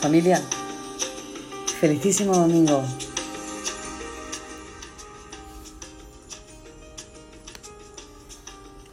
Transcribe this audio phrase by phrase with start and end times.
[0.00, 0.40] Familia,
[1.78, 2.82] felicísimo domingo.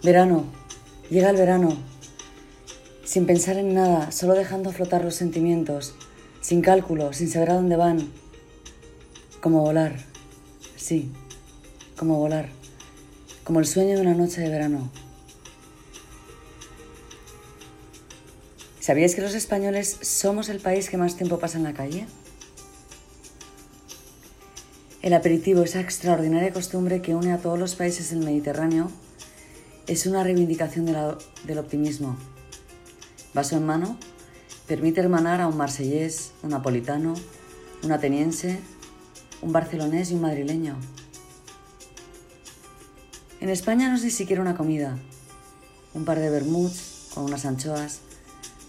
[0.04, 0.44] Verano,
[1.10, 1.78] llega el verano,
[3.06, 5.96] sin pensar en nada, solo dejando flotar los sentimientos,
[6.42, 8.12] sin cálculo, sin saber a dónde van.
[9.40, 9.96] Como volar,
[10.76, 11.10] sí,
[11.96, 12.50] como volar,
[13.46, 14.92] como el sueño de una noche de verano.
[18.88, 22.08] ¿Sabíais que los españoles somos el país que más tiempo pasa en la calle?
[25.02, 28.90] El aperitivo, esa extraordinaria costumbre que une a todos los países del Mediterráneo,
[29.88, 32.16] es una reivindicación del optimismo.
[33.34, 33.98] Vaso en mano,
[34.68, 37.14] permite hermanar a un marsellés, un napolitano,
[37.84, 38.58] un ateniense,
[39.42, 40.78] un barcelonés y un madrileño.
[43.42, 44.98] En España no es ni siquiera una comida.
[45.94, 48.00] Un par de vermuts con unas anchoas,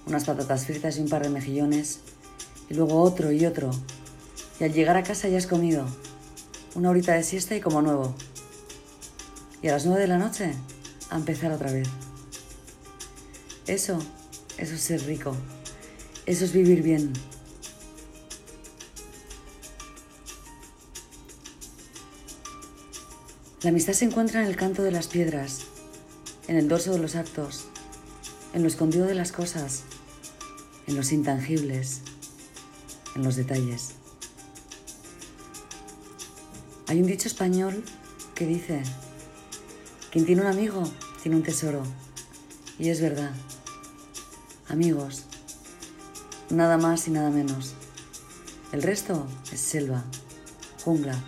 [0.08, 2.00] unas patatas fritas y un par de mejillones,
[2.70, 3.70] y luego otro y otro.
[4.58, 5.86] Y al llegar a casa ya has comido.
[6.74, 8.14] Una horita de siesta y como nuevo.
[9.62, 10.52] Y a las nueve de la noche,
[11.10, 11.88] a empezar otra vez.
[13.66, 13.98] Eso,
[14.56, 15.36] eso es ser rico.
[16.26, 17.12] Eso es vivir bien.
[23.62, 25.62] La amistad se encuentra en el canto de las piedras,
[26.46, 27.66] en el dorso de los actos,
[28.54, 29.82] en lo escondido de las cosas,
[30.88, 32.00] en los intangibles,
[33.14, 33.90] en los detalles.
[36.88, 37.84] Hay un dicho español
[38.34, 38.82] que dice,
[40.10, 40.82] quien tiene un amigo
[41.22, 41.82] tiene un tesoro.
[42.78, 43.32] Y es verdad.
[44.68, 45.24] Amigos,
[46.48, 47.74] nada más y nada menos.
[48.72, 50.04] El resto es selva,
[50.84, 51.22] jungla.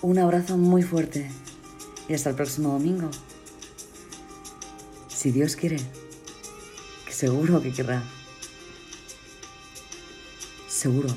[0.00, 1.30] Un abrazo muy fuerte
[2.08, 3.10] y hasta el próximo domingo.
[5.22, 5.76] Si Dios quiere,
[7.06, 8.02] que seguro que querrá.
[10.66, 11.14] Seguro.